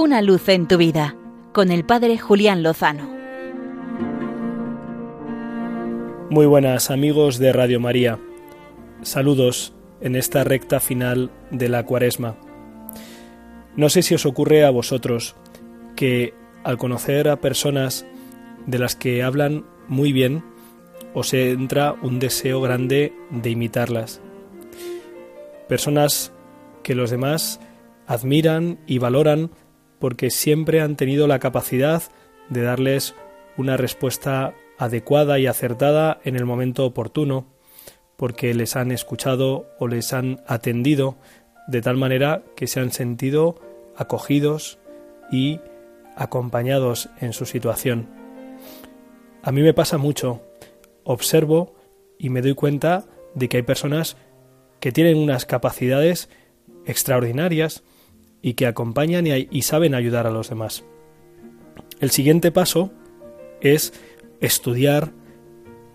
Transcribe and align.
Una 0.00 0.22
luz 0.22 0.48
en 0.48 0.68
tu 0.68 0.76
vida 0.76 1.16
con 1.52 1.72
el 1.72 1.84
Padre 1.84 2.18
Julián 2.18 2.62
Lozano. 2.62 3.10
Muy 6.30 6.46
buenas 6.46 6.92
amigos 6.92 7.38
de 7.38 7.52
Radio 7.52 7.80
María. 7.80 8.20
Saludos 9.02 9.74
en 10.00 10.14
esta 10.14 10.44
recta 10.44 10.78
final 10.78 11.32
de 11.50 11.68
la 11.68 11.84
cuaresma. 11.84 12.36
No 13.74 13.88
sé 13.88 14.02
si 14.02 14.14
os 14.14 14.24
ocurre 14.24 14.64
a 14.64 14.70
vosotros 14.70 15.34
que 15.96 16.32
al 16.62 16.78
conocer 16.78 17.28
a 17.28 17.40
personas 17.40 18.06
de 18.66 18.78
las 18.78 18.94
que 18.94 19.24
hablan 19.24 19.64
muy 19.88 20.12
bien, 20.12 20.44
os 21.12 21.34
entra 21.34 21.96
un 22.02 22.20
deseo 22.20 22.60
grande 22.60 23.12
de 23.30 23.50
imitarlas. 23.50 24.20
Personas 25.66 26.32
que 26.84 26.94
los 26.94 27.10
demás 27.10 27.58
admiran 28.06 28.78
y 28.86 28.98
valoran 28.98 29.50
porque 29.98 30.30
siempre 30.30 30.80
han 30.80 30.96
tenido 30.96 31.26
la 31.26 31.38
capacidad 31.38 32.02
de 32.48 32.62
darles 32.62 33.14
una 33.56 33.76
respuesta 33.76 34.54
adecuada 34.78 35.38
y 35.38 35.46
acertada 35.46 36.20
en 36.24 36.36
el 36.36 36.44
momento 36.44 36.84
oportuno, 36.86 37.46
porque 38.16 38.54
les 38.54 38.76
han 38.76 38.92
escuchado 38.92 39.66
o 39.78 39.88
les 39.88 40.12
han 40.12 40.40
atendido 40.46 41.16
de 41.66 41.82
tal 41.82 41.96
manera 41.96 42.42
que 42.56 42.66
se 42.66 42.80
han 42.80 42.92
sentido 42.92 43.56
acogidos 43.96 44.78
y 45.30 45.60
acompañados 46.16 47.10
en 47.20 47.32
su 47.32 47.44
situación. 47.44 48.08
A 49.42 49.52
mí 49.52 49.62
me 49.62 49.74
pasa 49.74 49.98
mucho. 49.98 50.42
Observo 51.04 51.74
y 52.18 52.30
me 52.30 52.42
doy 52.42 52.54
cuenta 52.54 53.04
de 53.34 53.48
que 53.48 53.58
hay 53.58 53.62
personas 53.62 54.16
que 54.80 54.92
tienen 54.92 55.16
unas 55.16 55.46
capacidades 55.46 56.28
extraordinarias 56.86 57.82
y 58.48 58.54
que 58.54 58.66
acompañan 58.66 59.26
y, 59.26 59.62
saben 59.62 59.94
ayudar 59.94 60.26
a 60.26 60.30
los 60.30 60.48
demás. 60.48 60.82
El 62.00 62.10
siguiente 62.10 62.50
paso 62.50 62.90
es 63.60 63.92
estudiar 64.40 65.12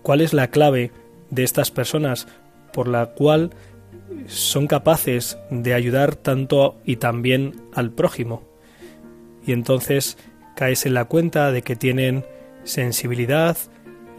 cuál 0.02 0.20
es 0.20 0.32
la 0.32 0.50
clave 0.50 0.92
de 1.30 1.42
estas 1.42 1.72
personas 1.72 2.28
por 2.72 2.86
la 2.86 3.06
cual 3.06 3.50
son 4.26 4.68
capaces 4.68 5.36
de 5.50 5.74
ayudar 5.74 6.14
tanto 6.14 6.76
y 6.84 6.96
también 6.96 7.60
al 7.72 7.90
prójimo. 7.90 8.44
Y 9.44 9.50
entonces 9.50 10.16
caes 10.54 10.86
en 10.86 10.94
la 10.94 11.06
cuenta 11.06 11.50
de 11.50 11.62
que 11.62 11.74
tienen 11.74 12.24
sensibilidad 12.62 13.56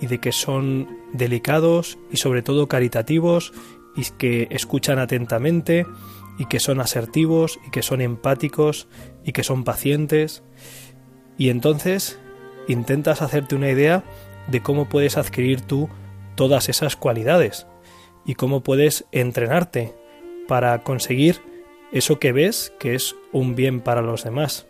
y 0.02 0.08
de 0.08 0.20
que 0.20 0.34
son 0.34 0.90
delicados 1.14 1.98
y 2.12 2.18
sobre 2.18 2.42
todo 2.42 2.68
caritativos 2.68 3.54
y 3.96 4.04
que 4.18 4.48
escuchan 4.52 5.00
atentamente 5.00 5.86
y 6.38 6.46
que 6.46 6.60
son 6.60 6.82
asertivos 6.82 7.60
y 7.66 7.72
que 7.72 7.82
son 7.82 8.02
empáticos 8.02 8.88
y 9.24 9.32
que 9.32 9.44
son 9.44 9.64
pacientes. 9.64 10.44
Y 11.38 11.50
entonces 11.50 12.20
intentas 12.68 13.22
hacerte 13.22 13.56
una 13.56 13.70
idea 13.70 14.04
de 14.48 14.62
cómo 14.62 14.90
puedes 14.90 15.18
adquirir 15.18 15.62
tú 15.62 15.90
todas 16.36 16.70
esas 16.70 16.96
cualidades 16.96 17.68
y 18.26 18.36
cómo 18.36 18.62
puedes 18.62 19.06
entrenarte 19.12 19.96
para 20.48 20.84
conseguir 20.84 21.42
eso 21.92 22.20
que 22.20 22.32
ves 22.32 22.74
que 22.80 22.96
es 22.96 23.16
un 23.32 23.56
bien 23.56 23.82
para 23.82 24.02
los 24.02 24.24
demás. 24.24 24.68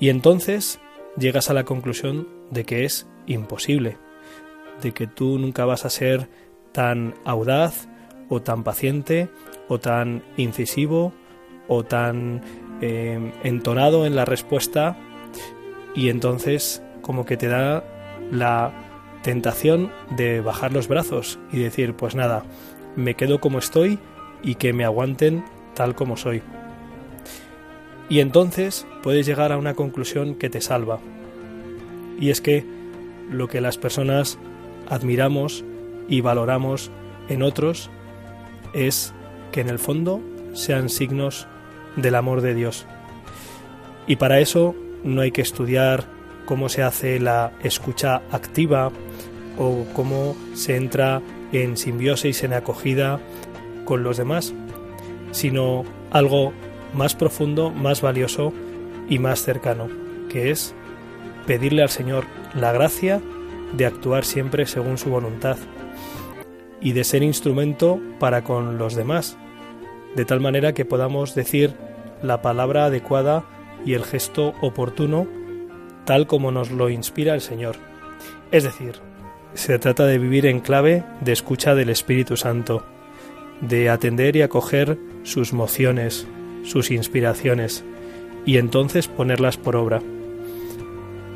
Y 0.00 0.08
entonces 0.08 0.80
llegas 1.16 1.50
a 1.50 1.54
la 1.54 1.64
conclusión 1.64 2.28
de 2.50 2.64
que 2.64 2.84
es 2.84 3.06
imposible, 3.26 3.96
de 4.82 4.92
que 4.92 5.06
tú 5.06 5.38
nunca 5.38 5.64
vas 5.64 5.84
a 5.84 5.90
ser 5.90 6.28
tan 6.72 7.14
audaz 7.24 7.88
o 8.28 8.40
tan 8.42 8.64
paciente 8.64 9.28
o 9.68 9.78
tan 9.78 10.22
incisivo 10.36 11.12
o 11.66 11.84
tan 11.84 12.42
eh, 12.80 13.32
entonado 13.42 14.06
en 14.06 14.16
la 14.16 14.24
respuesta 14.24 14.96
y 15.94 16.08
entonces 16.08 16.82
como 17.02 17.24
que 17.24 17.36
te 17.36 17.48
da 17.48 17.84
la 18.30 18.72
tentación 19.22 19.90
de 20.16 20.40
bajar 20.40 20.72
los 20.72 20.88
brazos 20.88 21.38
y 21.52 21.58
decir 21.58 21.94
pues 21.94 22.14
nada, 22.14 22.44
me 22.96 23.14
quedo 23.14 23.40
como 23.40 23.58
estoy 23.58 23.98
y 24.42 24.56
que 24.56 24.72
me 24.72 24.84
aguanten 24.84 25.44
tal 25.74 25.94
como 25.94 26.16
soy. 26.16 26.42
Y 28.08 28.20
entonces 28.20 28.86
puedes 29.02 29.26
llegar 29.26 29.52
a 29.52 29.58
una 29.58 29.74
conclusión 29.74 30.34
que 30.34 30.48
te 30.48 30.60
salva. 30.60 30.98
Y 32.18 32.30
es 32.30 32.40
que 32.40 32.64
lo 33.30 33.48
que 33.48 33.60
las 33.60 33.76
personas 33.76 34.38
admiramos 34.88 35.64
y 36.08 36.20
valoramos 36.20 36.90
en 37.28 37.42
otros 37.42 37.90
es 38.72 39.12
que 39.52 39.60
en 39.60 39.68
el 39.68 39.78
fondo 39.78 40.20
sean 40.54 40.88
signos 40.88 41.46
del 41.96 42.14
amor 42.14 42.40
de 42.40 42.54
Dios. 42.54 42.86
Y 44.06 44.16
para 44.16 44.40
eso 44.40 44.74
no 45.04 45.20
hay 45.20 45.30
que 45.30 45.42
estudiar 45.42 46.04
cómo 46.46 46.68
se 46.68 46.82
hace 46.82 47.20
la 47.20 47.52
escucha 47.62 48.22
activa 48.30 48.90
o 49.58 49.84
cómo 49.92 50.36
se 50.54 50.76
entra 50.76 51.20
en 51.52 51.76
simbiosis, 51.76 52.42
en 52.42 52.54
acogida 52.54 53.20
con 53.84 54.02
los 54.02 54.16
demás, 54.16 54.54
sino 55.30 55.84
algo 56.10 56.52
más 56.94 57.14
profundo, 57.14 57.70
más 57.70 58.00
valioso 58.00 58.52
y 59.08 59.18
más 59.18 59.42
cercano, 59.42 59.88
que 60.30 60.50
es 60.50 60.74
pedirle 61.46 61.82
al 61.82 61.90
Señor 61.90 62.24
la 62.54 62.72
gracia 62.72 63.20
de 63.76 63.86
actuar 63.86 64.24
siempre 64.24 64.66
según 64.66 64.96
su 64.96 65.10
voluntad 65.10 65.56
y 66.80 66.92
de 66.92 67.04
ser 67.04 67.22
instrumento 67.22 68.00
para 68.18 68.44
con 68.44 68.78
los 68.78 68.94
demás, 68.94 69.36
de 70.16 70.24
tal 70.24 70.40
manera 70.40 70.72
que 70.72 70.84
podamos 70.84 71.34
decir 71.34 71.74
la 72.22 72.42
palabra 72.42 72.86
adecuada 72.86 73.44
y 73.84 73.94
el 73.94 74.04
gesto 74.04 74.54
oportuno 74.60 75.26
tal 76.04 76.26
como 76.26 76.50
nos 76.50 76.70
lo 76.70 76.88
inspira 76.88 77.34
el 77.34 77.42
Señor. 77.42 77.76
Es 78.50 78.64
decir, 78.64 78.94
se 79.52 79.78
trata 79.78 80.06
de 80.06 80.18
vivir 80.18 80.46
en 80.46 80.60
clave 80.60 81.04
de 81.20 81.32
escucha 81.32 81.74
del 81.74 81.90
Espíritu 81.90 82.38
Santo, 82.38 82.82
de 83.60 83.90
atender 83.90 84.34
y 84.34 84.40
acoger 84.40 84.98
sus 85.22 85.52
mociones, 85.52 86.26
sus 86.64 86.90
inspiraciones, 86.90 87.84
y 88.46 88.56
entonces 88.56 89.06
ponerlas 89.06 89.58
por 89.58 89.76
obra. 89.76 90.00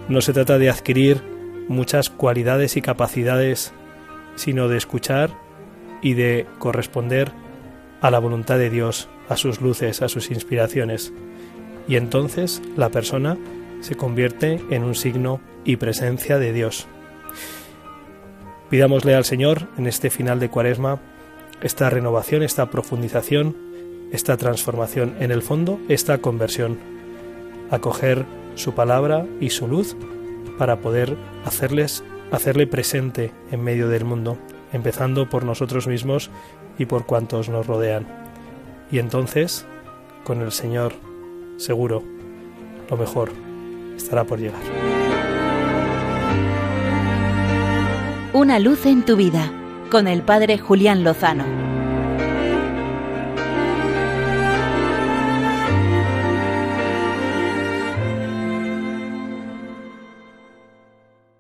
No 0.09 0.23
se 0.23 0.33
trata 0.33 0.59
de 0.59 0.71
adquirir 0.71 1.21
muchas 1.69 2.09
cualidades 2.09 2.79
y 2.79 2.81
capacidades 2.81 3.75
sino 4.37 4.69
de 4.69 4.77
escuchar 4.77 5.31
y 6.03 6.15
de 6.15 6.47
corresponder 6.59 7.33
a 8.01 8.11
la 8.11 8.19
voluntad 8.19 8.59
de 8.59 8.71
Dios, 8.71 9.09
a 9.29 9.37
sus 9.37 9.61
luces, 9.61 10.03
a 10.03 10.09
sus 10.09 10.31
inspiraciones. 10.31 11.13
Y 11.89 11.97
entonces 11.97 12.63
la 12.77 12.91
persona 12.91 13.39
se 13.81 13.95
convierte 13.97 14.61
en 14.71 14.85
un 14.85 14.95
signo 14.95 15.41
y 15.65 15.77
presencia 15.77 16.39
de 16.39 16.53
Dios. 16.53 16.87
Pidámosle 18.71 19.15
al 19.15 19.25
Señor 19.25 19.69
en 19.77 19.87
este 19.87 20.11
final 20.11 20.41
de 20.41 20.49
Cuaresma 20.49 21.01
esta 21.63 21.91
renovación, 21.91 22.43
esta 22.43 22.71
profundización, 22.71 23.57
esta 24.13 24.37
transformación, 24.37 25.15
en 25.21 25.31
el 25.31 25.43
fondo, 25.43 25.79
esta 25.89 26.19
conversión, 26.19 26.79
acoger 27.71 28.25
su 28.55 28.75
palabra 28.75 29.27
y 29.41 29.51
su 29.51 29.69
luz 29.69 29.97
para 30.59 30.81
poder 30.81 31.17
hacerles 31.45 32.05
hacerle 32.33 32.67
presente 32.67 33.33
en 33.53 33.63
medio 33.63 33.89
del 33.89 34.05
mundo, 34.05 34.39
empezando 34.73 35.29
por 35.29 35.45
nosotros 35.45 35.87
mismos 35.87 36.31
y 36.79 36.87
por 36.87 37.07
cuantos 37.07 37.49
nos 37.49 37.67
rodean. 37.67 38.07
Y 38.91 38.99
entonces, 38.99 39.67
con 40.25 40.41
el 40.41 40.51
Señor, 40.51 40.95
seguro, 41.59 42.03
lo 42.91 42.97
mejor 42.97 43.31
estará 43.97 44.25
por 44.25 44.41
llegar. 44.41 44.61
Una 48.33 48.59
luz 48.59 48.87
en 48.87 49.05
tu 49.05 49.17
vida, 49.17 49.53
con 49.91 50.09
el 50.09 50.23
Padre 50.23 50.59
Julián 50.59 51.05
Lozano. 51.05 51.72